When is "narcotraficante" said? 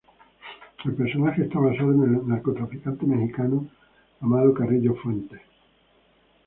2.27-3.05